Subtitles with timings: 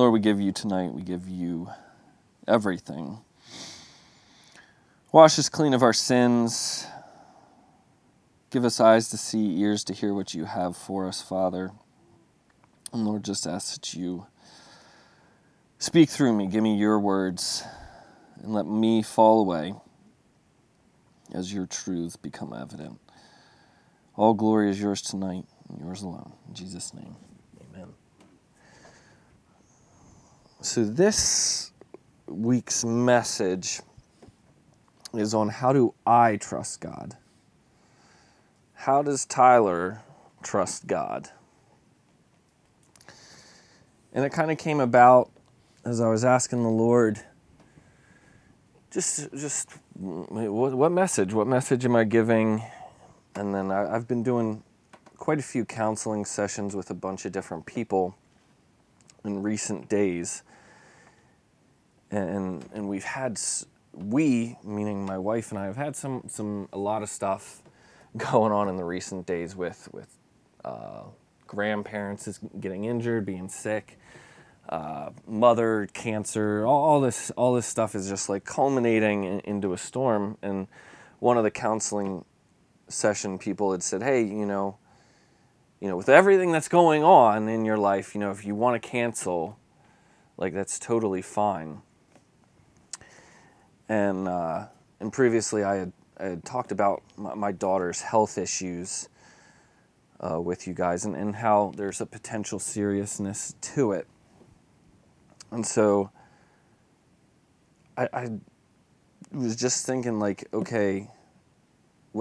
[0.00, 1.68] Lord, we give you tonight, we give you
[2.48, 3.18] everything.
[5.12, 6.86] Wash us clean of our sins.
[8.48, 11.72] Give us eyes to see, ears to hear what you have for us, Father.
[12.94, 14.26] And Lord, just ask that you
[15.78, 16.46] speak through me.
[16.46, 17.62] Give me your words
[18.42, 19.74] and let me fall away
[21.34, 22.98] as your truth become evident.
[24.16, 26.32] All glory is yours tonight, and yours alone.
[26.48, 27.16] In Jesus' name,
[27.60, 27.88] amen.
[30.62, 31.72] So, this
[32.26, 33.80] week's message
[35.14, 37.16] is on how do I trust God?
[38.74, 40.02] How does Tyler
[40.42, 41.30] trust God?
[44.12, 45.30] And it kind of came about
[45.86, 47.18] as I was asking the Lord,
[48.90, 51.32] just, just mm, what, what message?
[51.32, 52.62] What message am I giving?
[53.34, 54.62] And then I, I've been doing
[55.16, 58.14] quite a few counseling sessions with a bunch of different people
[59.24, 60.42] in recent days.
[62.10, 63.40] And, and we've had,
[63.92, 67.62] we, meaning my wife and I, have had some, some, a lot of stuff
[68.16, 70.16] going on in the recent days with, with
[70.64, 71.02] uh,
[71.46, 73.98] grandparents getting injured, being sick,
[74.70, 79.72] uh, mother cancer, all, all, this all this stuff is just like culminating in, into
[79.72, 80.38] a storm.
[80.42, 80.68] And
[81.18, 82.24] one of the counseling
[82.86, 84.78] session people had said, "Hey, you know,
[85.80, 88.80] you know, with everything that's going on in your life, you know, if you want
[88.80, 89.58] to cancel,
[90.36, 91.82] like that's totally fine."
[93.90, 94.68] And uh,
[95.00, 99.10] and previously, I had I had talked about my, my daughter's health issues.
[100.22, 104.06] Uh, with you guys and, and how there's a potential seriousness to it.
[105.50, 106.10] And so
[107.96, 108.28] I, I
[109.32, 111.08] was just thinking, like, okay,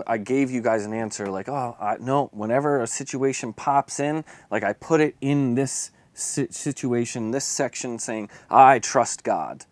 [0.08, 4.24] I gave you guys an answer, like, oh, I, no, whenever a situation pops in,
[4.50, 9.66] like, I put it in this situation, this section saying, I trust God.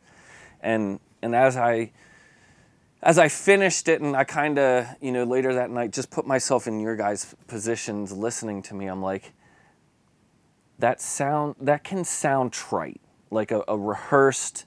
[0.59, 1.91] And, and as I,
[3.01, 6.25] as I finished it and I kind of, you know, later that night just put
[6.25, 9.33] myself in your guys' positions listening to me, I'm like,
[10.79, 14.65] that sound, that can sound trite like a, a rehearsed,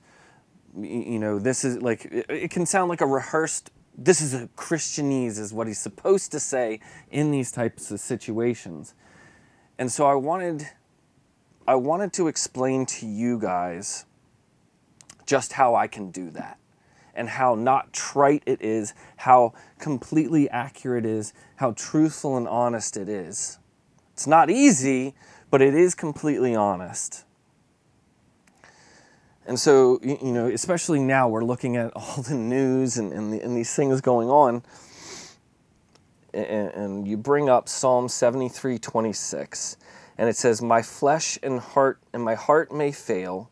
[0.78, 4.48] you know, this is like, it, it can sound like a rehearsed, this is a
[4.56, 6.80] Christianese, is what he's supposed to say
[7.10, 8.94] in these types of situations.
[9.78, 10.68] And so I wanted,
[11.66, 14.04] I wanted to explain to you guys
[15.30, 16.58] just how I can do that
[17.14, 22.96] and how not trite it is, how completely accurate it is, how truthful and honest
[22.96, 23.60] it is.
[24.12, 25.14] It's not easy,
[25.48, 27.24] but it is completely honest.
[29.46, 33.40] And so, you know, especially now we're looking at all the news and, and, the,
[33.40, 34.64] and these things going on.
[36.34, 39.76] And, and you bring up Psalm 73 26,
[40.18, 43.48] and it says, My flesh and heart and my heart may fail,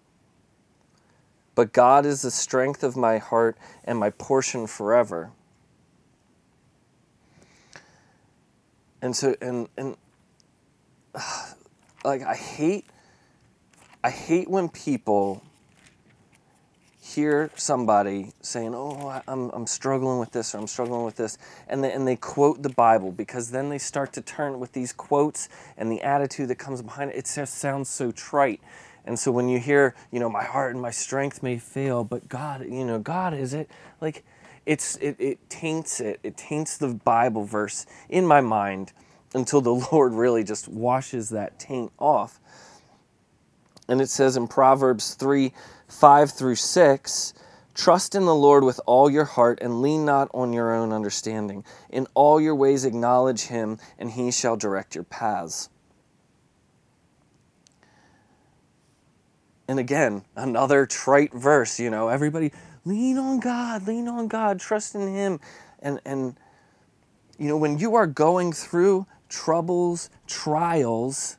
[1.59, 5.33] but God is the strength of my heart and my portion forever.
[9.03, 9.97] And so, and, and,
[12.05, 12.87] like, I hate,
[14.05, 15.43] I hate when people
[17.01, 21.83] hear somebody saying, "Oh, I'm, I'm struggling with this or I'm struggling with this," and
[21.83, 25.49] they, and they quote the Bible because then they start to turn with these quotes
[25.77, 27.17] and the attitude that comes behind it.
[27.17, 28.61] It just sounds so trite.
[29.09, 32.29] And so when you hear, you know, my heart and my strength may fail, but
[32.29, 33.71] God, you know, God is it
[34.03, 34.23] like
[34.67, 36.21] it's it, it taints it.
[36.23, 38.93] It taints the Bible verse in my mind
[39.33, 42.39] until the Lord really just washes that taint off.
[43.89, 45.55] And it says in Proverbs 3
[45.89, 47.33] 5 through 6
[47.75, 51.65] Trust in the Lord with all your heart and lean not on your own understanding.
[51.89, 55.71] In all your ways acknowledge him, and he shall direct your paths.
[59.69, 62.53] And again, another trite verse, you know, everybody
[62.85, 65.41] lean on God, lean on God, trust in him.
[65.81, 66.37] And and
[67.39, 71.37] you know, when you are going through troubles, trials,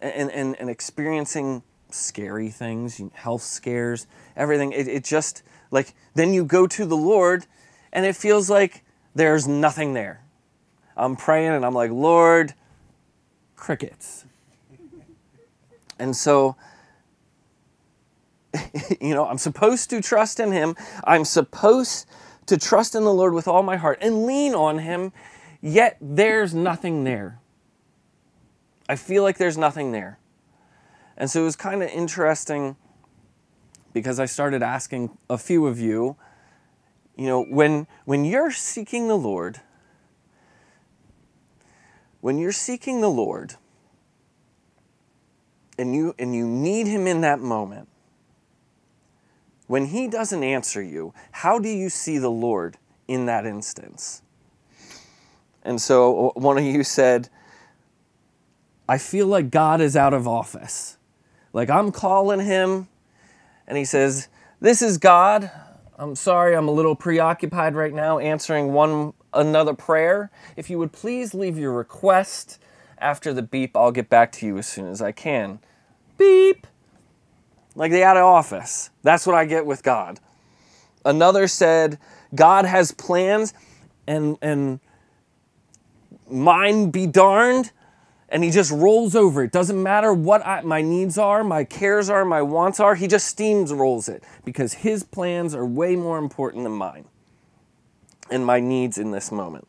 [0.00, 4.72] and, and, and experiencing scary things, health scares, everything.
[4.72, 7.46] It, it just, like, then you go to the Lord
[7.92, 8.82] and it feels like
[9.14, 10.24] there's nothing there.
[10.96, 12.54] I'm praying and I'm like, Lord,
[13.56, 14.24] crickets.
[15.98, 16.56] And so,
[19.00, 20.76] you know, I'm supposed to trust in Him.
[21.04, 22.06] I'm supposed
[22.46, 25.12] to trust in the Lord with all my heart and lean on Him,
[25.60, 27.40] yet there's nothing there.
[28.88, 30.18] I feel like there's nothing there.
[31.16, 32.76] And so it was kind of interesting
[33.92, 36.16] because I started asking a few of you,
[37.16, 39.60] you know, when when you're seeking the Lord,
[42.20, 43.56] when you're seeking the Lord,
[45.78, 47.88] and you and you need him in that moment,
[49.66, 52.76] when he doesn't answer you, how do you see the Lord
[53.08, 54.22] in that instance?
[55.62, 57.28] And so one of you said,
[58.88, 60.96] I feel like God is out of office.
[61.52, 62.88] Like I'm calling him,
[63.66, 64.28] and he says,
[64.60, 65.50] This is God.
[65.98, 70.30] I'm sorry, I'm a little preoccupied right now answering one another prayer.
[70.56, 72.58] If you would please leave your request
[72.98, 75.60] after the beep, I'll get back to you as soon as I can.
[76.18, 76.66] Beep.
[77.74, 78.90] Like the out of office.
[79.02, 80.20] That's what I get with God.
[81.04, 81.98] Another said,
[82.34, 83.54] God has plans
[84.06, 84.80] and and
[86.28, 87.72] mine be darned
[88.28, 89.52] and he just rolls over it.
[89.52, 92.94] Doesn't matter what I, my needs are, my cares are, my wants are.
[92.94, 97.04] He just steams rolls it because his plans are way more important than mine
[98.30, 99.68] and my needs in this moment.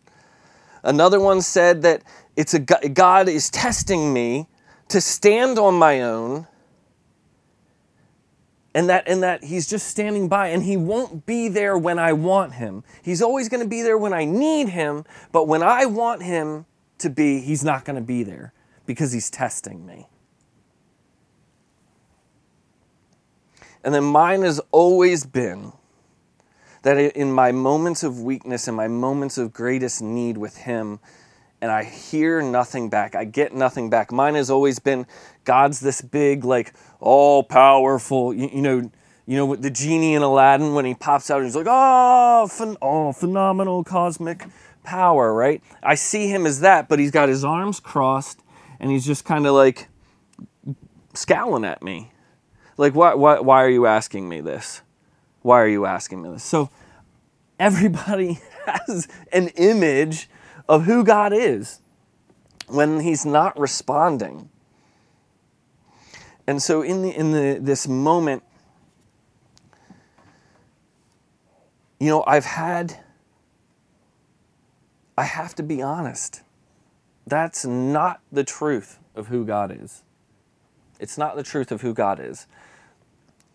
[0.83, 2.03] Another one said that
[2.35, 4.47] it's a God is testing me
[4.87, 6.47] to stand on my own
[8.73, 12.13] and that and that he's just standing by and he won't be there when I
[12.13, 12.83] want him.
[13.03, 16.65] He's always going to be there when I need him, but when I want him
[16.99, 18.53] to be, he's not going to be there
[18.85, 20.07] because he's testing me.
[23.83, 25.73] And then mine has always been
[26.83, 30.99] that in my moments of weakness and my moments of greatest need with him,
[31.63, 33.15] and I hear nothing back.
[33.15, 34.11] I get nothing back.
[34.11, 35.07] Mine has always been
[35.45, 38.33] God's this big, like all powerful.
[38.33, 38.91] You, you know,
[39.25, 42.75] you know, with the genie in Aladdin when he pops out, he's like, oh, phen-
[42.81, 44.45] oh, phenomenal cosmic
[44.83, 45.63] power, right?
[45.81, 48.41] I see him as that, but he's got his arms crossed
[48.81, 49.87] and he's just kind of like
[51.13, 52.11] scowling at me.
[52.75, 54.81] Like, why, why, why are you asking me this?
[55.43, 56.43] Why are you asking me this?
[56.43, 56.69] So,
[57.57, 60.27] everybody has an image
[60.67, 61.81] of who God is
[62.67, 64.49] when he's not responding.
[66.45, 68.43] And so in the in the this moment
[71.99, 72.99] you know, I've had
[75.17, 76.41] I have to be honest.
[77.25, 80.03] That's not the truth of who God is.
[80.99, 82.47] It's not the truth of who God is.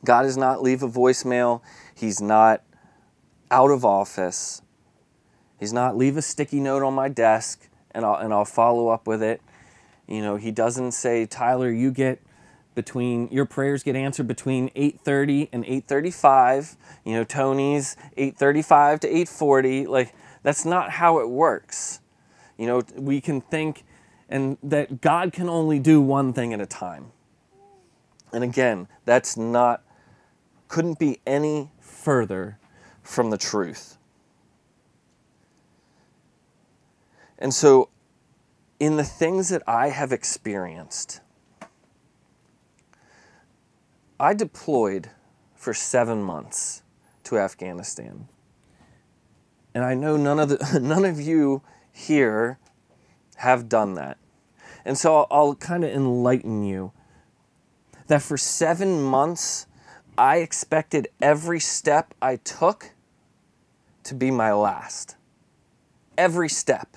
[0.05, 1.61] God does not leave a voicemail.
[1.95, 2.63] He's not
[3.51, 4.63] out of office.
[5.59, 9.07] He's not leave a sticky note on my desk and I'll, and I'll follow up
[9.07, 9.41] with it.
[10.07, 12.21] You know, he doesn't say, Tyler, you get
[12.79, 16.77] between your prayers get answered between 8:30 and 8:35.
[17.05, 19.89] You know, Tony's 8:35 to 8:40.
[19.89, 20.15] Like
[20.45, 22.01] that's not how it works.
[22.57, 23.85] You know, we can think
[24.29, 27.11] and that God can only do one thing at a time.
[28.33, 29.83] And again, that's not
[30.69, 32.59] couldn't be any further
[33.03, 33.98] from the truth.
[37.39, 37.89] And so,
[38.81, 41.21] in the things that I have experienced,
[44.21, 45.11] I deployed
[45.55, 46.83] for seven months
[47.25, 48.29] to Afghanistan.
[49.75, 51.63] And I know none of, the, none of you
[51.93, 52.59] here
[53.37, 54.19] have done that.
[54.85, 56.93] And so I'll, I'll kind of enlighten you
[58.09, 59.67] that for seven months,
[60.17, 62.93] I expected every step I took
[64.05, 65.17] to be my last.
[66.17, 66.97] Every step.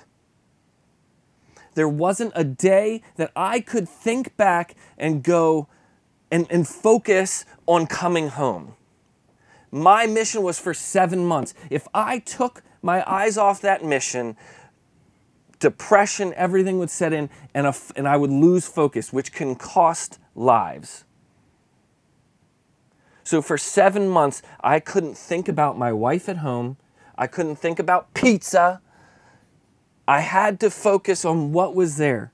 [1.73, 5.68] There wasn't a day that I could think back and go
[6.30, 8.75] and, and focus on coming home.
[9.71, 11.54] My mission was for seven months.
[11.69, 14.35] If I took my eyes off that mission,
[15.59, 20.19] depression, everything would set in, and, a, and I would lose focus, which can cost
[20.35, 21.06] lives.
[23.23, 26.75] So for seven months, I couldn't think about my wife at home.
[27.18, 28.81] I couldn't think about pizza.
[30.08, 32.31] I had to focus on what was there.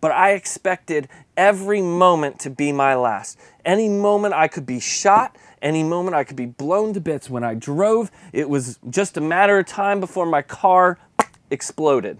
[0.00, 3.38] But I expected every moment to be my last.
[3.64, 7.30] Any moment I could be shot, any moment I could be blown to bits.
[7.30, 10.98] When I drove, it was just a matter of time before my car
[11.50, 12.18] exploded.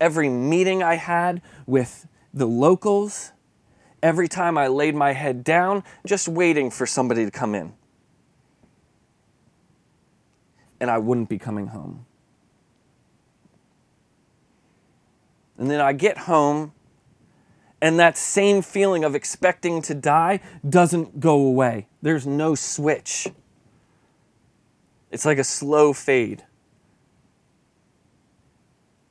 [0.00, 3.32] Every meeting I had with the locals,
[4.02, 7.72] every time I laid my head down, just waiting for somebody to come in
[10.80, 12.06] and I wouldn't be coming home.
[15.56, 16.72] And then I get home,
[17.80, 21.88] and that same feeling of expecting to die doesn't go away.
[22.00, 23.28] There's no switch.
[25.10, 26.44] It's like a slow fade.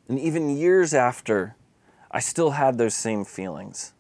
[0.08, 1.56] And even years after,
[2.10, 3.94] I still had those same feelings.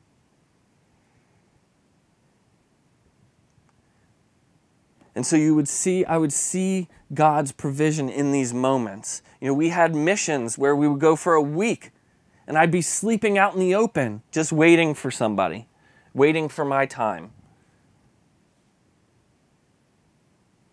[5.15, 9.21] And so you would see, I would see God's provision in these moments.
[9.39, 11.91] You know, we had missions where we would go for a week
[12.47, 15.67] and I'd be sleeping out in the open, just waiting for somebody,
[16.13, 17.31] waiting for my time.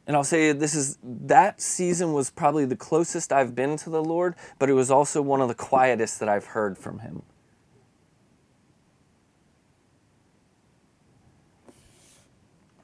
[0.06, 4.02] And I'll say this is that season was probably the closest I've been to the
[4.02, 7.22] Lord, but it was also one of the quietest that I've heard from him.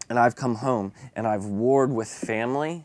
[0.09, 2.85] And I've come home and I've warred with family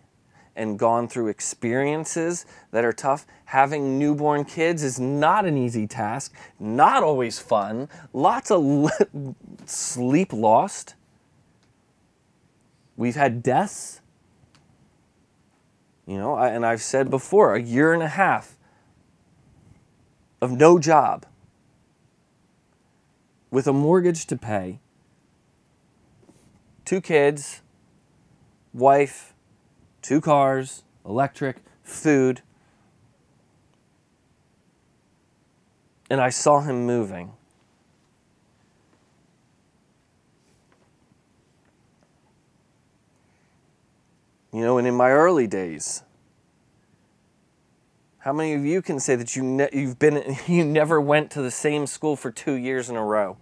[0.55, 3.25] and gone through experiences that are tough.
[3.45, 8.89] Having newborn kids is not an easy task, not always fun, lots of
[9.65, 10.95] sleep lost.
[12.95, 14.01] We've had deaths.
[16.07, 18.55] You know, and I've said before, a year and a half
[20.39, 21.25] of no job
[23.49, 24.79] with a mortgage to pay,
[26.83, 27.61] two kids,
[28.73, 29.34] wife,
[30.05, 32.43] two cars, electric, food.
[36.11, 37.31] And I saw him moving.
[44.53, 46.03] You know, and in my early days,
[48.19, 51.41] how many of you can say that you ne- you've been you never went to
[51.41, 53.37] the same school for 2 years in a row?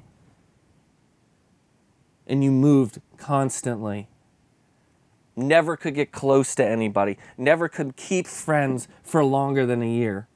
[2.26, 4.08] And you moved constantly
[5.36, 10.28] never could get close to anybody, never could keep friends for longer than a year.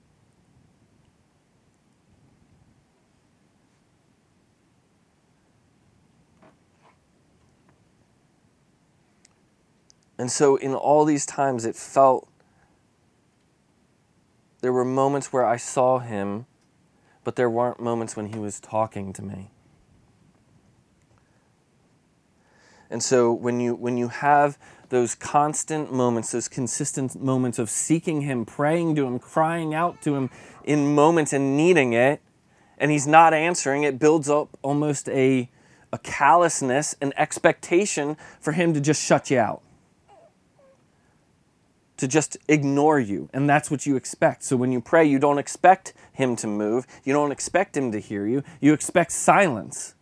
[10.17, 12.27] And so, in all these times, it felt
[14.61, 16.47] there were moments where I saw him,
[17.23, 19.51] but there weren't moments when he was talking to me.
[22.89, 24.57] And so, when you, when you have
[24.89, 30.15] those constant moments, those consistent moments of seeking Him, praying to Him, crying out to
[30.15, 30.29] Him
[30.63, 32.21] in moments and needing it,
[32.77, 35.49] and He's not answering, it builds up almost a,
[35.91, 39.61] a callousness, an expectation for Him to just shut you out,
[41.97, 43.29] to just ignore you.
[43.33, 44.43] And that's what you expect.
[44.43, 47.99] So when you pray, you don't expect Him to move, you don't expect Him to
[47.99, 49.95] hear you, you expect silence.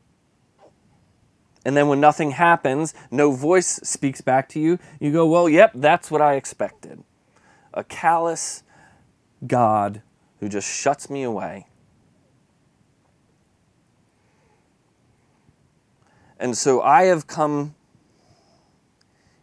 [1.65, 5.71] And then when nothing happens, no voice speaks back to you, you go, well, yep,
[5.73, 7.03] that's what I expected.
[7.73, 8.61] A callous
[9.47, 10.03] God
[10.39, 11.65] who just shuts me away.
[16.39, 17.73] And so I have come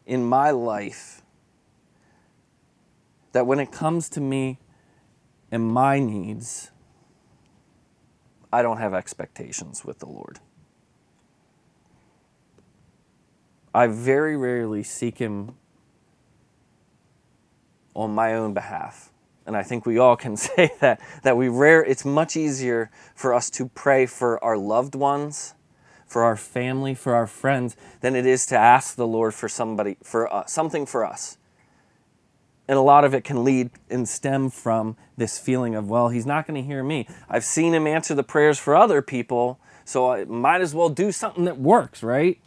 [0.07, 1.23] in my life
[3.33, 4.59] that when it comes to me
[5.51, 6.71] and my needs,
[8.53, 10.39] I don't have expectations with the Lord.
[13.75, 15.55] I very rarely seek Him
[17.95, 19.11] on my own behalf.
[19.47, 23.35] And I think we all can say that that we rare it's much easier for
[23.35, 25.55] us to pray for our loved ones,
[26.07, 29.97] for our family, for our friends than it is to ask the Lord for somebody
[30.03, 31.39] for uh, something for us.
[32.69, 36.25] And a lot of it can lead and stem from this feeling of, well, he's
[36.25, 37.09] not going to hear me.
[37.29, 41.11] I've seen him answer the prayers for other people, so I might as well do
[41.11, 42.39] something that works, right?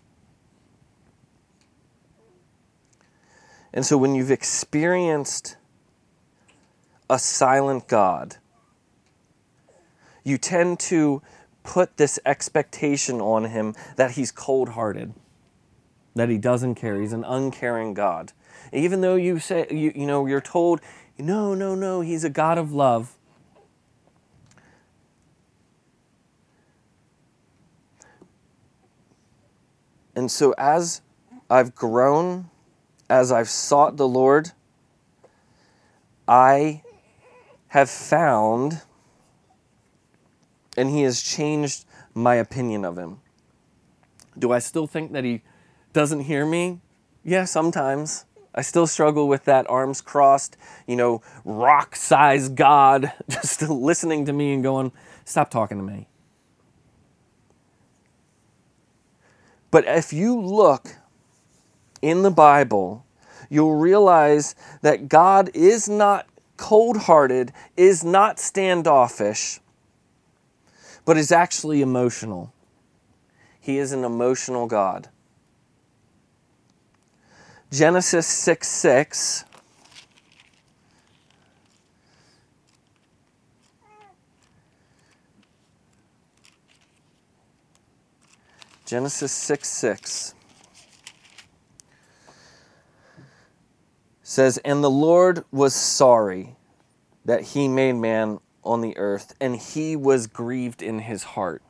[3.76, 5.58] And so when you've experienced
[7.10, 8.38] a silent God,
[10.24, 11.22] you tend to
[11.64, 15.14] put this expectation on him that he's cold hearted,
[16.16, 18.32] that he doesn't care, he's an uncaring God.
[18.72, 20.80] Even though you say, you, you know, you're told,
[21.18, 23.18] no, no, no, he's a God of love.
[30.16, 31.02] And so as
[31.50, 32.50] I've grown
[33.10, 34.52] as I've sought the Lord,
[36.28, 36.82] I
[37.68, 38.82] have found,
[40.78, 43.20] and He has changed my opinion of Him.
[44.38, 45.42] Do I still think that He
[45.94, 46.80] doesn't hear me?
[47.24, 48.26] Yeah, sometimes.
[48.54, 50.56] I still struggle with that arms crossed,
[50.88, 54.94] you know, rock sized God just listening to me and going,
[55.26, 56.08] stop talking to me.
[59.72, 60.96] But if you look
[62.06, 63.04] in the Bible,
[63.50, 69.60] you'll realize that God is not cold hearted, is not standoffish,
[71.04, 72.54] but is actually emotional.
[73.60, 75.10] He is an emotional God.
[77.72, 79.46] Genesis 6 6.
[88.86, 90.35] Genesis 6 6.
[94.36, 96.58] Says, And the Lord was sorry
[97.24, 101.64] that he made man on the earth, and he was grieved in his heart.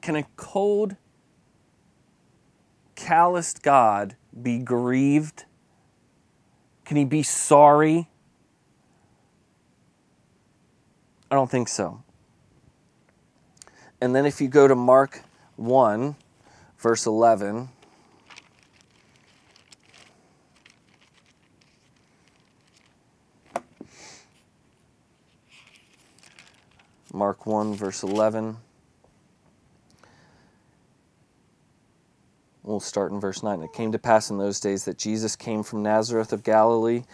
[0.00, 0.96] Can a cold,
[2.94, 5.44] calloused God be grieved?
[6.86, 8.08] Can he be sorry?
[11.30, 12.02] I don't think so.
[14.00, 15.22] And then if you go to Mark
[15.56, 16.16] 1,
[16.78, 17.68] verse 11,
[27.14, 28.56] Mark 1, verse 11.
[32.64, 33.62] We'll start in verse 9.
[33.62, 37.04] It came to pass in those days that Jesus came from Nazareth of Galilee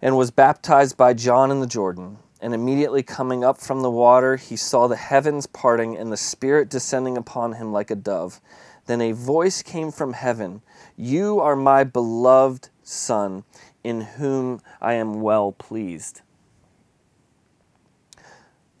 [0.00, 2.18] and was baptized by John in the Jordan.
[2.40, 6.68] And immediately coming up from the water, he saw the heavens parting and the Spirit
[6.68, 8.40] descending upon him like a dove.
[8.86, 10.62] Then a voice came from heaven
[10.96, 13.42] You are my beloved Son,
[13.82, 16.20] in whom I am well pleased.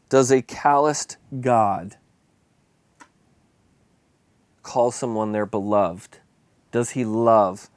[0.08, 1.96] Does a calloused God
[4.62, 6.18] call someone their beloved?
[6.70, 7.70] Does he love?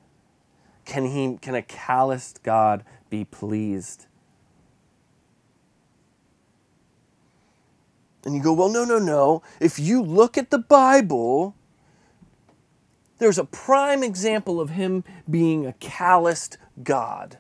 [0.86, 4.08] Can, he, can a calloused God be pleased?
[8.26, 9.42] And you go, well, no, no, no.
[9.60, 11.56] If you look at the Bible,
[13.18, 17.38] there's a prime example of him being a calloused God.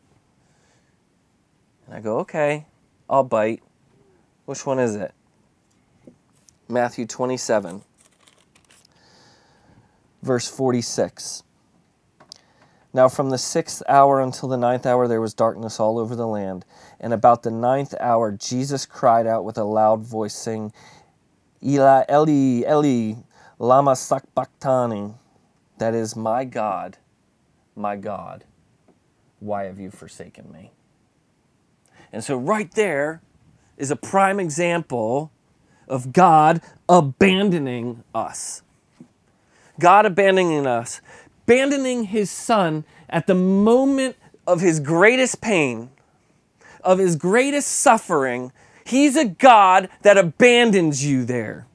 [1.85, 2.67] And I go, okay,
[3.09, 3.61] I'll bite.
[4.49, 5.13] Which one is it?
[6.67, 7.83] Matthew 27,
[10.23, 11.43] verse 46.
[12.91, 16.25] Now, from the sixth hour until the ninth hour, there was darkness all over the
[16.25, 16.65] land.
[16.99, 20.73] And about the ninth hour, Jesus cried out with a loud voice, saying,
[21.63, 23.17] Eli, Eli, Eli,
[23.59, 25.13] lama sabachthani.
[25.77, 26.97] That is, my God,
[27.75, 28.45] my God,
[29.39, 30.71] why have you forsaken me?
[32.11, 33.21] And so, right there
[33.79, 35.31] is a prime example
[35.87, 38.61] of God abandoning us.
[39.79, 41.01] God abandoning us,
[41.47, 45.89] abandoning his son at the moment of his greatest pain,
[46.83, 48.51] of his greatest suffering.
[48.85, 51.65] He's a God that abandons you there.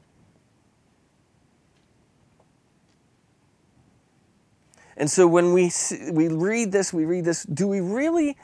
[4.97, 8.37] And so when we, see, we read this, we read this, do we really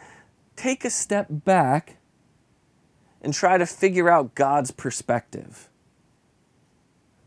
[0.57, 1.97] take a step back
[3.23, 5.69] and try to figure out God's perspective?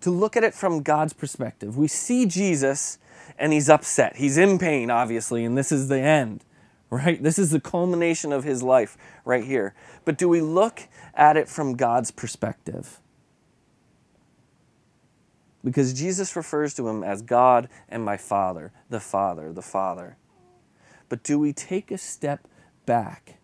[0.02, 1.78] To look at it from God's perspective.
[1.78, 2.98] We see Jesus
[3.38, 4.18] and he's upset.
[4.18, 6.44] He's in pain, obviously, and this is the end,
[6.90, 7.22] right?
[7.22, 9.74] This is the culmination of his life right here.
[10.06, 13.00] But do we look at it from God's perspective?
[15.64, 20.18] because Jesus refers to him as God and my Father, the Father, the Father.
[21.10, 22.48] But do we take a step
[22.86, 23.36] back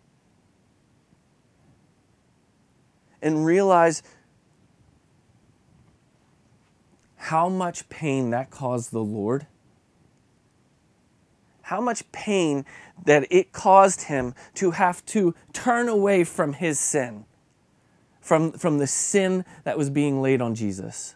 [3.22, 4.02] and realize
[7.16, 9.46] how much pain that caused the Lord?
[11.62, 12.64] How much pain
[13.04, 17.24] that it caused him to have to turn away from his sin,
[18.20, 21.14] from, from the sin that was being laid on Jesus.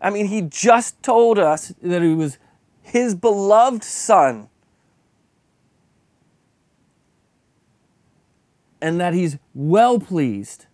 [0.00, 2.38] I mean, he just told us that he was
[2.82, 4.48] his beloved son.
[8.86, 10.66] And that he's well pleased.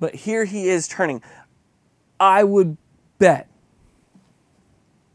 [0.00, 1.22] But here he is turning.
[2.18, 2.78] I would
[3.18, 3.46] bet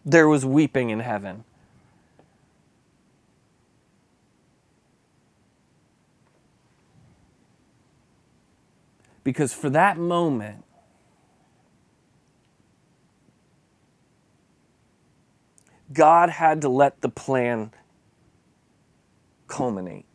[0.06, 1.46] there was weeping in heaven.
[9.24, 10.63] Because for that moment,
[15.91, 17.72] God had to let the plan
[19.48, 20.07] culminate.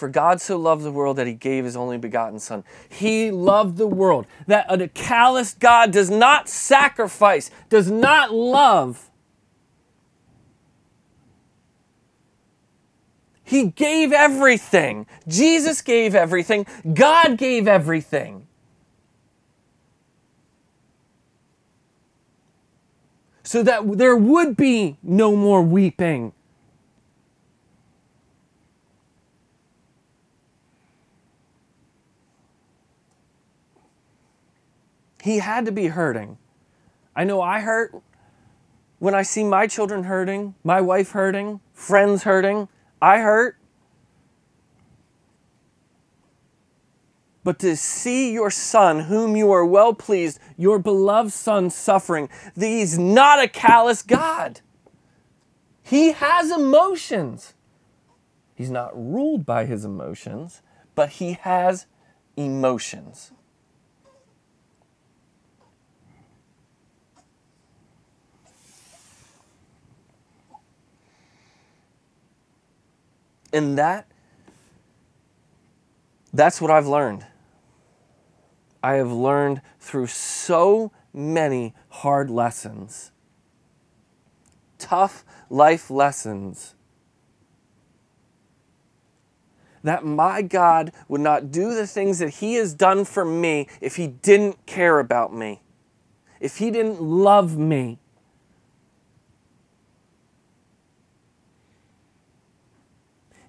[0.00, 2.64] For God so loved the world that he gave his only begotten Son.
[2.88, 4.26] He loved the world.
[4.46, 9.10] That a callous God does not sacrifice, does not love.
[13.44, 15.06] He gave everything.
[15.28, 16.64] Jesus gave everything.
[16.94, 18.46] God gave everything.
[23.42, 26.32] so that there would be no more weeping.
[35.22, 36.38] He had to be hurting.
[37.14, 37.94] I know I hurt
[38.98, 42.68] when I see my children hurting, my wife hurting, friends hurting.
[43.00, 43.56] I hurt.
[47.42, 52.28] but to see your son, whom you are well pleased, your beloved son, suffering.
[52.54, 54.60] He's not a callous God.
[55.82, 57.54] He has emotions.
[58.54, 60.62] He's not ruled by his emotions,
[60.94, 61.86] but he has
[62.36, 63.32] emotions.
[73.52, 74.06] And that
[76.32, 77.26] that's what I've learned.
[78.82, 83.10] I have learned through so many hard lessons,
[84.78, 86.74] tough life lessons,
[89.82, 93.96] that my God would not do the things that He has done for me if
[93.96, 95.62] He didn't care about me,
[96.38, 97.98] if He didn't love me.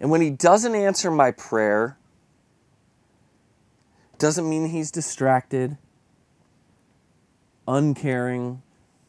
[0.01, 1.97] And when He doesn't answer my prayer,
[4.21, 5.79] doesn't mean he's distracted,
[7.67, 8.61] uncaring,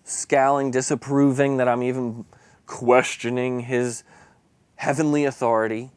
[0.05, 2.25] scowling, disapproving that I'm even
[2.65, 4.05] questioning his
[4.77, 5.91] heavenly authority.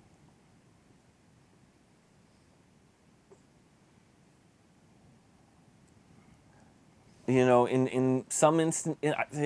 [7.25, 8.97] You know, in, in some instant,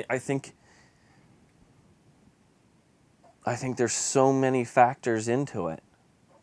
[0.10, 0.56] I think
[3.46, 5.82] I think there's so many factors into it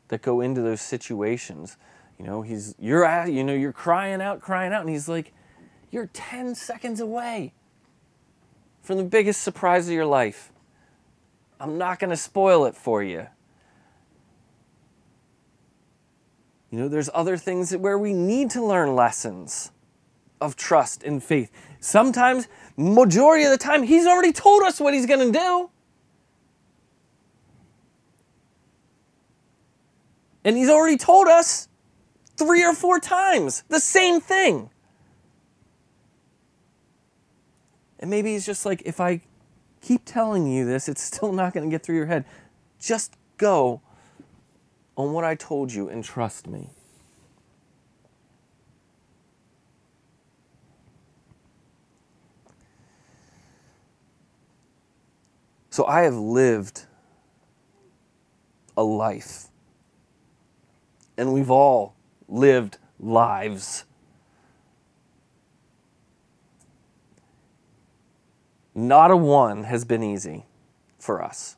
[0.09, 1.77] that go into those situations
[2.19, 5.33] you know, he's you're at, you know, you're crying out, crying out, and he's like,
[5.91, 7.53] You're 10 seconds away
[8.83, 10.53] from the biggest surprise of your life.
[11.61, 13.27] I'm not gonna spoil it for you.
[16.71, 19.71] You know, there's other things where we need to learn lessons
[20.41, 21.51] of trust and faith.
[21.81, 25.71] Sometimes, majority of the time, he's already told us what he's gonna do.
[30.47, 31.67] And he's already told us
[32.37, 34.71] three or four times the same thing.
[37.99, 39.23] And maybe he's just like, if I
[39.81, 42.25] keep telling you this, it's still not going to get through your head.
[42.79, 43.81] Just go
[44.97, 46.71] on what I told you and trust me.
[55.71, 56.87] So I have lived
[58.77, 59.49] a life,
[61.17, 61.95] and we've all
[62.29, 63.85] lived lives.
[68.75, 70.45] Not a one has been easy
[70.99, 71.57] for us.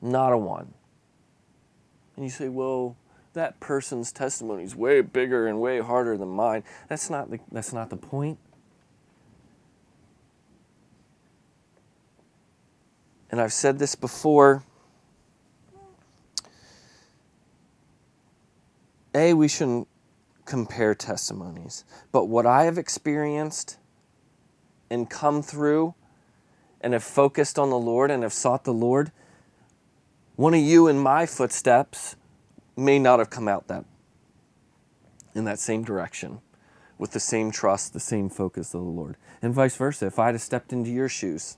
[0.00, 0.74] Not a one.
[2.14, 2.96] And you say, well,
[3.32, 6.62] that person's testimony is way bigger and way harder than mine.
[6.88, 8.38] That's not the, that's not the point.
[13.30, 14.62] And I've said this before
[19.16, 19.88] A, we shouldn't
[20.44, 23.78] compare testimonies, but what I have experienced
[24.90, 25.94] and come through
[26.82, 29.10] and have focused on the Lord and have sought the Lord,
[30.36, 32.14] one of you in my footsteps
[32.76, 33.86] may not have come out that
[35.34, 36.40] in that same direction
[36.98, 39.16] with the same trust, the same focus of the Lord.
[39.40, 41.56] And vice versa, if I'd have stepped into your shoes,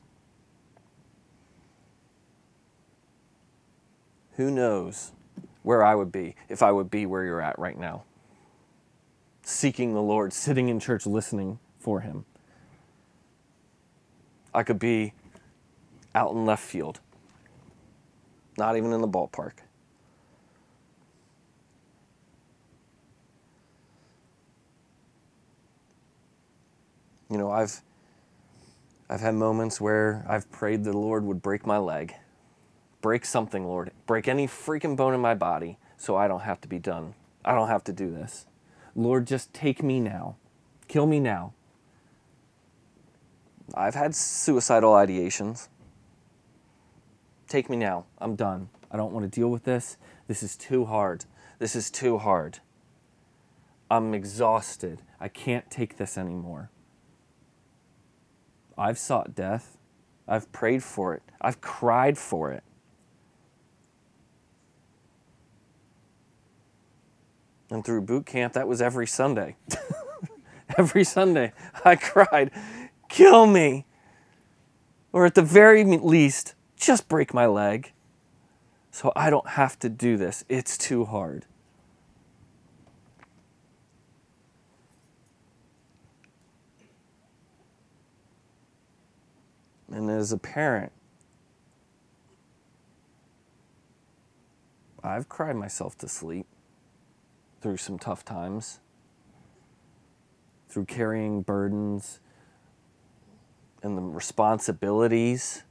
[4.37, 5.13] who knows
[5.63, 8.05] where I would be if I would be where you're at right now.
[9.43, 12.25] Seeking the Lord, sitting in church listening for Him.
[14.55, 15.13] I could be
[16.15, 17.01] out in left field,
[18.57, 19.53] not even in the ballpark.
[27.31, 27.83] You know, I've
[29.11, 32.15] I've had moments where I've prayed the Lord would break my leg
[33.01, 33.93] Break something, Lord.
[34.07, 37.15] Break any freaking bone in my body so I don't have to be done.
[37.45, 38.47] I don't have to do this.
[38.95, 40.37] Lord, just take me now.
[40.89, 41.53] Kill me now.
[43.75, 45.69] I've had suicidal ideations.
[47.47, 48.07] Take me now.
[48.19, 48.71] I'm done.
[48.91, 49.97] I don't want to deal with this.
[50.27, 51.25] This is too hard.
[51.59, 52.59] This is too hard.
[53.91, 55.03] I'm exhausted.
[55.21, 56.71] I can't take this anymore.
[58.77, 59.79] I've sought death.
[60.27, 61.23] I've prayed for it.
[61.41, 62.63] I've cried for it.
[67.71, 69.57] And through boot camp, that was every Sunday.
[70.79, 71.53] every Sunday,
[71.85, 72.51] I cried,
[73.09, 73.85] kill me.
[75.13, 77.93] Or at the very least, just break my leg
[78.91, 80.45] so I don't have to do this.
[80.49, 81.47] It's too hard.
[89.91, 90.93] And as a parent,
[95.03, 96.47] I've cried myself to sleep
[97.61, 98.81] through some tough times,
[100.69, 102.21] through carrying burdens
[103.83, 105.63] and the responsibilities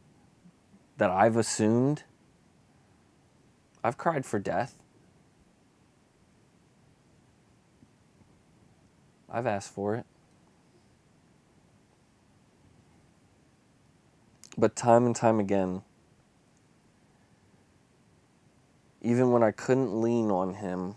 [0.97, 2.03] that I've assumed.
[3.83, 4.75] I've cried for death.
[9.29, 10.05] I've asked for it.
[14.57, 15.83] But time and time again,
[19.01, 20.95] even when I couldn't lean on him,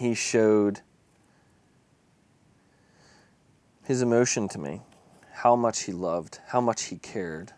[0.00, 0.80] he showed
[3.84, 4.80] his emotion to me,
[5.30, 7.52] how much he loved, how much he cared.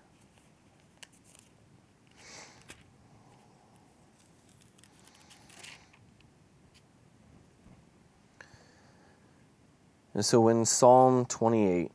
[10.13, 11.93] And so in Psalm 28,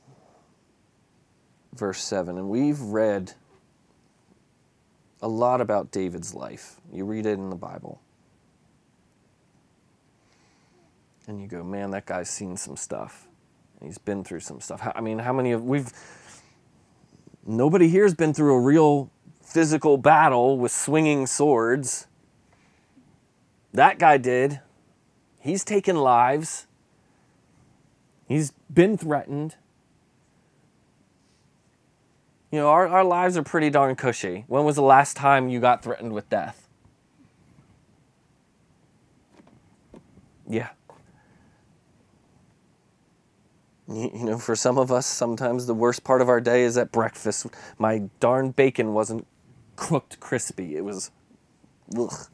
[1.73, 3.33] verse 7, and we've read
[5.21, 6.79] a lot about David's life.
[6.89, 7.99] You read it in the Bible.
[11.27, 13.27] And you go, man, that guy's seen some stuff.
[13.83, 14.81] He's been through some stuff.
[14.95, 15.91] I mean, how many of we've
[17.45, 19.11] nobody here's been through a real
[19.47, 22.07] physical battle with swinging swords.
[23.73, 24.59] That guy did.
[25.39, 26.67] He's taken lives.
[28.27, 29.55] He's been threatened.
[32.51, 34.43] You know, our, our lives are pretty darn cushy.
[34.47, 36.67] When was the last time you got threatened with death?
[40.49, 40.69] Yeah.
[43.89, 46.91] You, know, for some of us, sometimes the worst part of our day is at
[46.91, 47.47] breakfast.
[47.77, 49.25] My darn bacon wasn't
[49.77, 50.75] cooked crispy.
[50.75, 51.11] It was,
[51.97, 52.27] ugh.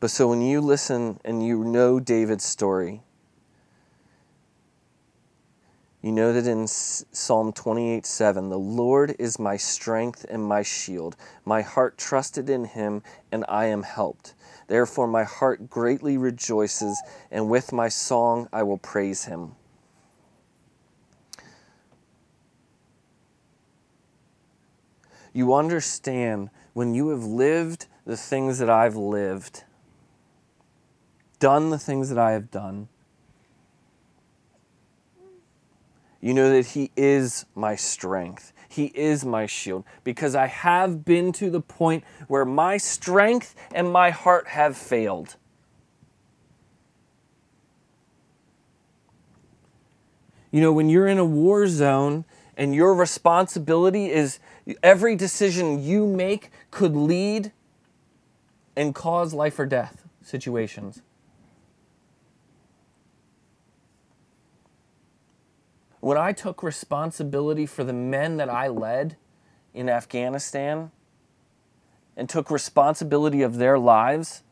[0.00, 3.02] But so when you listen and you know David's story,
[6.06, 11.16] you know that in Psalm 28 7, the Lord is my strength and my shield.
[11.44, 14.34] My heart trusted in him, and I am helped.
[14.68, 19.56] Therefore, my heart greatly rejoices, and with my song I will praise him.
[25.32, 29.64] You understand when you have lived the things that I've lived
[31.40, 32.88] done the things that I have done,
[36.26, 38.52] you know that He is my strength.
[38.68, 43.92] He is my shield because I have been to the point where my strength and
[43.92, 45.36] my heart have failed.
[50.50, 52.24] You know, when you're in a war zone
[52.56, 54.40] and your responsibility is
[54.82, 57.52] every decision you make could lead
[58.74, 61.02] and cause life or death situations.
[66.06, 69.16] When I took responsibility for the men that I led
[69.74, 70.92] in Afghanistan
[72.16, 74.44] and took responsibility of their lives,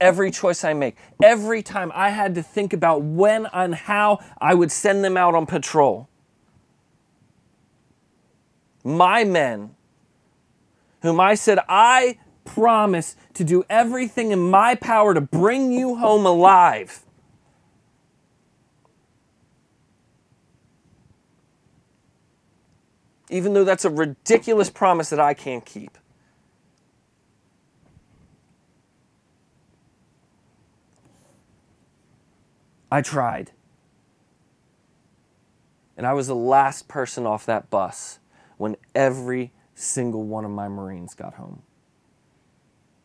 [0.00, 4.54] every choice I make, every time I had to think about when and how I
[4.54, 6.08] would send them out on patrol.
[8.82, 9.76] My men,
[11.02, 16.26] whom I said, I promise to do everything in my power to bring you home
[16.26, 17.04] alive.
[23.32, 25.96] Even though that's a ridiculous promise that I can't keep.
[32.90, 33.52] I tried.
[35.96, 38.18] And I was the last person off that bus
[38.58, 41.62] when every single one of my Marines got home.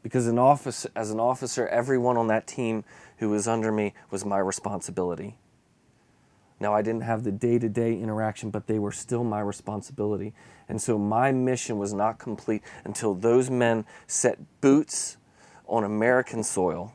[0.03, 2.83] Because an office, as an officer, everyone on that team
[3.19, 5.37] who was under me was my responsibility.
[6.59, 10.33] Now, I didn't have the day to day interaction, but they were still my responsibility.
[10.67, 15.17] And so my mission was not complete until those men set boots
[15.67, 16.93] on American soil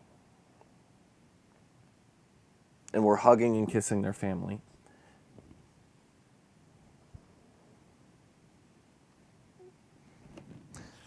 [2.93, 4.61] and were hugging and kissing their family.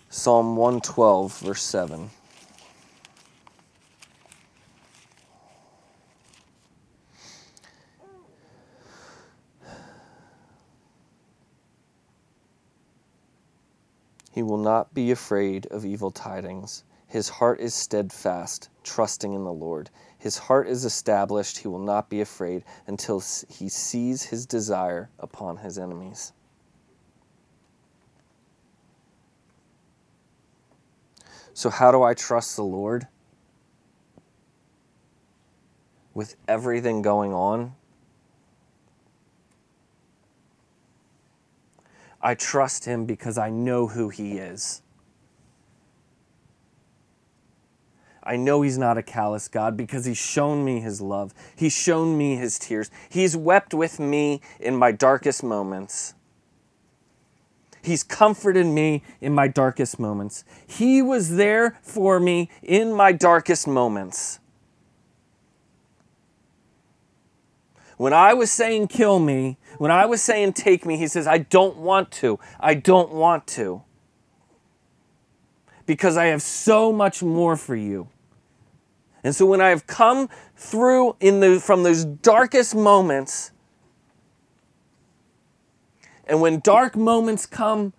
[0.10, 2.10] Psalm 112, verse 7.
[14.36, 16.84] He will not be afraid of evil tidings.
[17.08, 19.90] His heart is steadfast, trusting in the Lord.
[20.18, 21.60] His heart is established.
[21.60, 26.34] He will not be afraid until he sees his desire upon his enemies.
[31.54, 33.08] So, how do I trust the Lord?
[36.14, 37.74] With everything going on
[42.26, 44.82] I trust him because I know who he is.
[48.24, 51.32] I know He's not a callous God because He's shown me His love.
[51.56, 52.90] He's shown me His tears.
[53.08, 56.16] He's wept with me in my darkest moments.
[57.84, 60.44] He's comforted me in my darkest moments.
[60.66, 64.40] He was there for me in my darkest moments.
[67.98, 71.40] When I was saying, kill me, when I was saying, take me, he says, I
[71.40, 72.40] don't want to.
[72.60, 73.84] I don't want to.
[75.86, 78.10] Because I have so much more for you.
[79.24, 83.52] And so when I have come through in the, from those darkest moments,
[86.28, 87.94] and when dark moments come,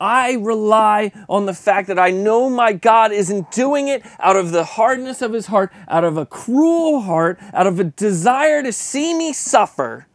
[0.00, 4.50] I rely on the fact that I know my God isn't doing it out of
[4.50, 8.72] the hardness of his heart, out of a cruel heart, out of a desire to
[8.72, 10.06] see me suffer.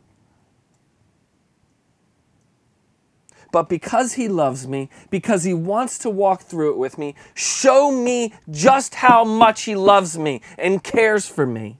[3.51, 7.91] But because he loves me, because he wants to walk through it with me, show
[7.91, 11.77] me just how much he loves me and cares for me.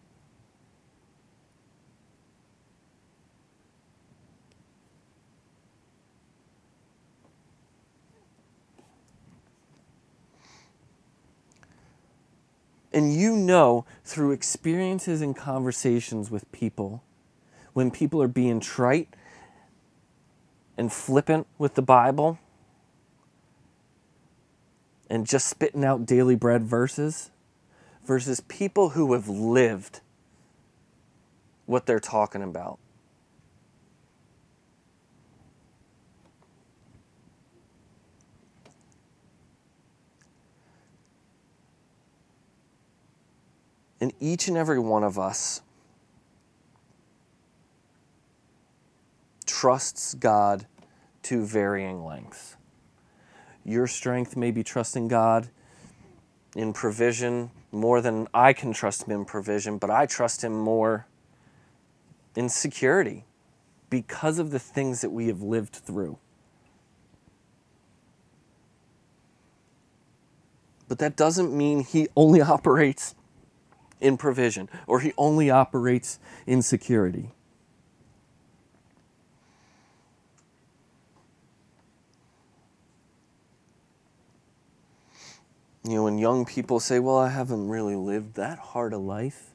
[12.94, 17.02] And you know through experiences and conversations with people,
[17.72, 19.16] when people are being trite
[20.82, 22.40] and flippant with the Bible
[25.12, 27.30] and just spitting out daily bread verses
[28.04, 30.02] versus people who have lived
[31.68, 32.80] what they're talking about.
[44.00, 45.62] And each and every one of us
[49.46, 50.66] trusts God
[51.32, 52.58] to varying lengths.
[53.64, 55.48] Your strength may be trusting God
[56.58, 61.08] in provision more than I can trust Him in provision, but I trust Him more
[62.36, 63.24] in security
[63.90, 66.18] because of the things that we have lived through.
[70.90, 73.16] But that doesn't mean He only operates
[74.02, 77.32] in provision or he only operates in security.
[85.84, 89.52] You know, when young people say, Well, I haven't really lived that hard a life.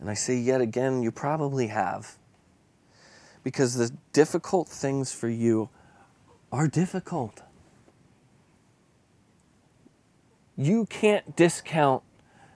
[0.00, 2.16] And I say, Yet again, you probably have.
[3.44, 5.68] Because the difficult things for you
[6.50, 7.42] are difficult
[10.56, 12.02] you can't discount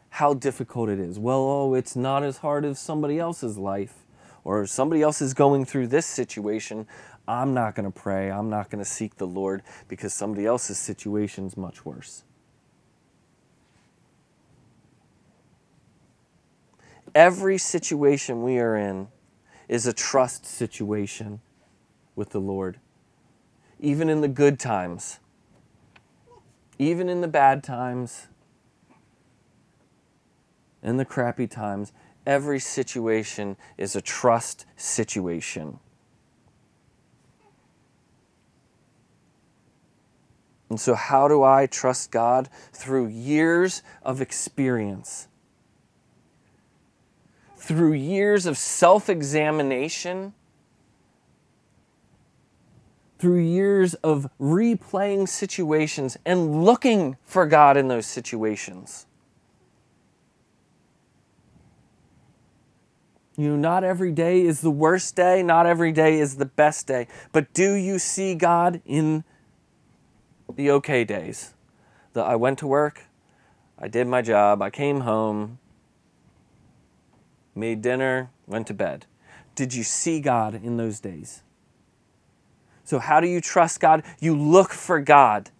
[0.08, 1.18] how difficult it is.
[1.18, 3.94] Well, oh, it's not as hard as somebody else's life,
[4.42, 6.86] or somebody else is going through this situation.
[7.30, 8.30] I'm not going to pray.
[8.30, 12.24] I'm not going to seek the Lord because somebody else's situation is much worse.
[17.14, 19.08] Every situation we are in
[19.68, 21.40] is a trust situation
[22.14, 22.78] with the Lord,
[23.78, 25.20] even in the good times
[26.80, 28.28] even in the bad times,
[30.82, 31.92] in the crappy times,
[32.24, 35.78] every situation is a trust situation.
[40.70, 42.48] And so, how do I trust God?
[42.72, 45.28] Through years of experience,
[47.56, 50.32] through years of self examination
[53.20, 59.06] through years of replaying situations and looking for God in those situations.
[63.36, 66.86] You know, not every day is the worst day, not every day is the best
[66.86, 69.22] day, but do you see God in
[70.56, 71.54] the okay days?
[72.12, 73.02] That I went to work,
[73.78, 75.58] I did my job, I came home,
[77.54, 79.06] made dinner, went to bed.
[79.54, 81.42] Did you see God in those days?
[82.84, 84.02] So, how do you trust God?
[84.20, 85.50] You look for God.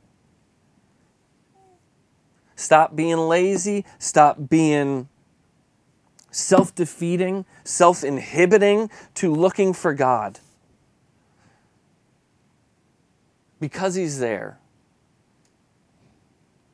[2.57, 3.85] Stop being lazy.
[3.99, 5.09] Stop being
[6.31, 10.41] self defeating, self inhibiting to looking for God.
[13.59, 14.59] Because He's there,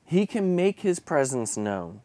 [0.06, 2.00] He can make His presence known.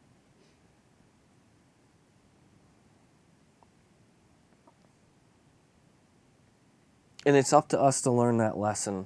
[7.25, 9.05] And it's up to us to learn that lesson.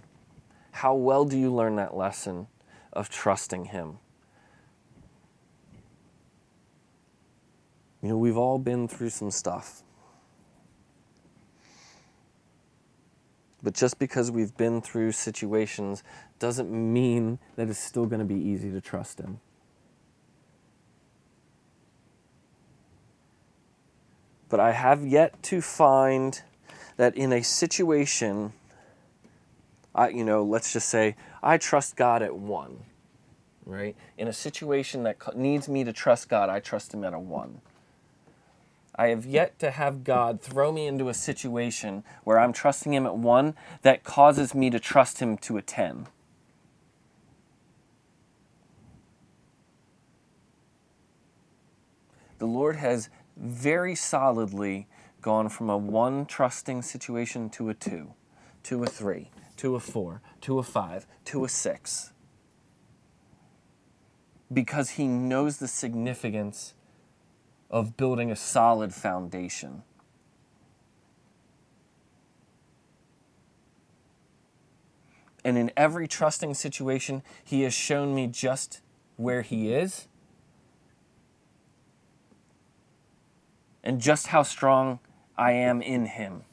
[0.72, 2.48] How well do you learn that lesson
[2.93, 4.00] of trusting Him?
[8.02, 9.82] You know, we've all been through some stuff.
[13.64, 16.04] But just because we've been through situations
[16.39, 19.39] doesn't mean that it's still going to be easy to trust Him.
[24.49, 26.41] But I have yet to find
[26.97, 28.53] that in a situation,
[29.93, 32.79] I, you know, let's just say I trust God at one,
[33.65, 33.95] right?
[34.17, 37.61] In a situation that needs me to trust God, I trust Him at a one.
[38.97, 43.05] I have yet to have God throw me into a situation where I'm trusting Him
[43.05, 46.07] at one that causes me to trust Him to a 10.
[52.38, 54.88] The Lord has very solidly
[55.21, 58.13] gone from a one trusting situation to a two,
[58.63, 62.11] to a three, to a four, to a five, to a six.
[64.51, 66.73] Because He knows the significance
[67.71, 69.83] of building a solid foundation.
[75.43, 78.81] And in every trusting situation, He has shown me just
[79.15, 80.07] where He is
[83.86, 84.99] and just how strong
[85.38, 86.43] I am in Him.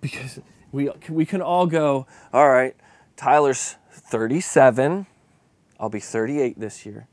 [0.00, 0.40] Because
[0.70, 2.76] we, we can all go, all right,
[3.16, 5.06] Tyler's 37
[5.78, 7.08] I'll be 38 this year.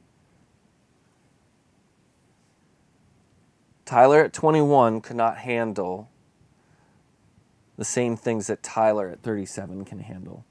[3.86, 6.10] Tyler at 21 could not handle
[7.78, 10.46] the same things that Tyler at 37 can handle.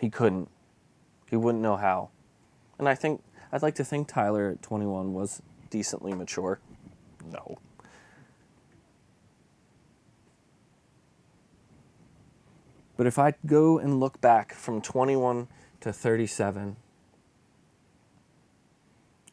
[0.00, 0.48] He couldn't.
[1.28, 2.10] He wouldn't know how.
[2.78, 3.22] And I think
[3.52, 6.60] I'd like to think Tyler at 21 was decently mature.
[7.32, 7.58] No.
[12.96, 15.48] But if I go and look back from 21
[15.80, 16.76] to 37,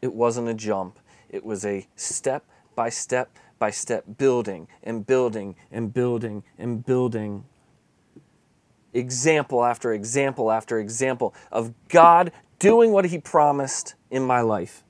[0.01, 0.99] it wasn't a jump.
[1.29, 2.45] It was a step
[2.75, 7.45] by step by step building and building and building and building.
[8.93, 14.83] Example after example after example of God doing what He promised in my life.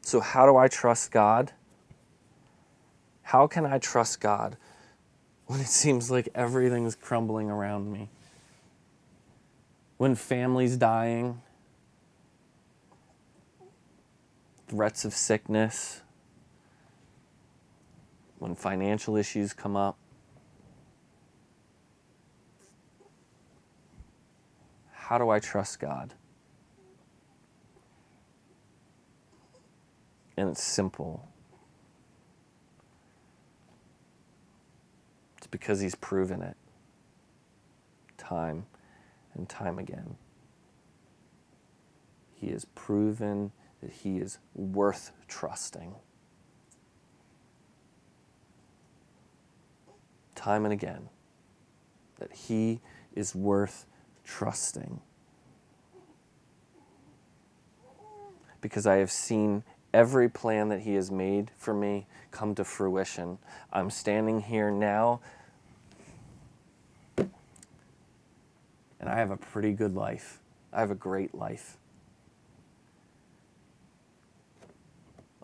[0.00, 1.52] So, how do I trust God?
[3.22, 4.56] How can I trust God
[5.46, 8.10] when it seems like everything's crumbling around me?
[9.96, 11.40] When family's dying,
[14.68, 16.02] threats of sickness,
[18.38, 19.96] when financial issues come up.
[24.92, 26.14] How do I trust God?
[30.36, 31.28] and it's simple.
[35.38, 36.56] It's because he's proven it
[38.16, 38.66] time
[39.34, 40.16] and time again.
[42.34, 43.52] He has proven
[43.84, 45.94] that he is worth trusting.
[50.34, 51.10] Time and again,
[52.18, 52.80] that he
[53.14, 53.84] is worth
[54.24, 55.00] trusting.
[58.62, 59.62] Because I have seen
[59.92, 63.38] every plan that He has made for me come to fruition.
[63.72, 65.20] I'm standing here now,
[67.16, 67.30] and
[69.08, 70.40] I have a pretty good life.
[70.72, 71.76] I have a great life.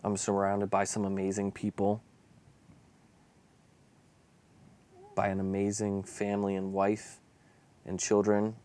[0.03, 2.01] I'm surrounded by some amazing people,
[5.15, 7.19] by an amazing family and wife
[7.85, 8.55] and children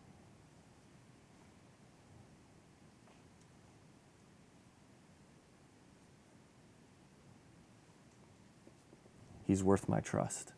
[9.47, 10.51] He's worth my trust.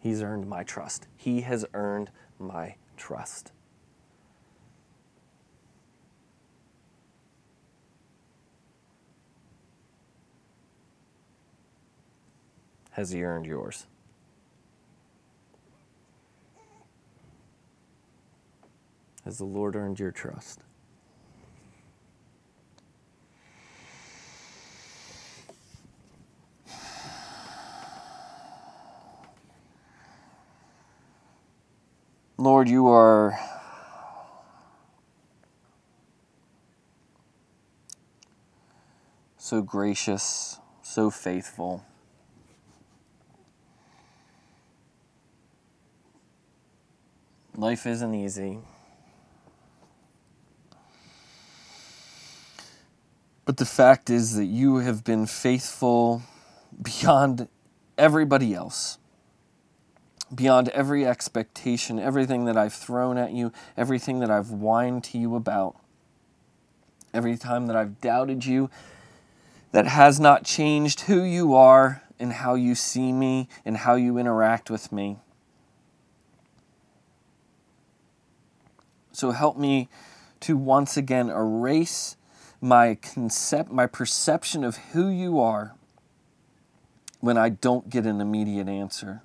[0.00, 1.06] He's earned my trust.
[1.16, 3.52] He has earned my trust.
[12.94, 13.86] Has he earned yours?
[19.24, 20.60] Has the Lord earned your trust?
[32.38, 33.36] Lord, you are
[39.36, 41.84] so gracious, so faithful.
[47.56, 48.58] Life isn't easy.
[53.44, 56.22] But the fact is that you have been faithful
[56.82, 57.48] beyond
[57.96, 58.98] everybody else
[60.34, 65.36] beyond every expectation, everything that I've thrown at you, everything that I've whined to you
[65.36, 65.76] about,
[67.12, 68.70] every time that I've doubted you,
[69.72, 74.18] that has not changed who you are and how you see me and how you
[74.18, 75.18] interact with me.
[79.14, 79.88] So help me
[80.40, 82.16] to once again erase
[82.60, 85.76] my concept my perception of who you are
[87.20, 89.22] when I don't get an immediate answer.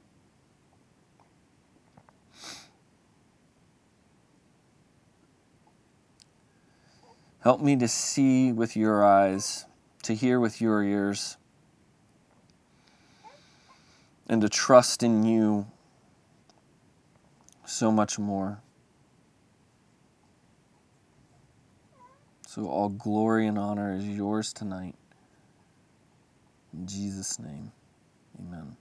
[7.40, 9.66] Help me to see with your eyes,
[10.04, 11.38] to hear with your ears,
[14.28, 15.66] and to trust in you
[17.66, 18.62] so much more.
[22.50, 24.96] So, all glory and honor is yours tonight.
[26.74, 27.72] In Jesus' name,
[28.40, 28.76] amen.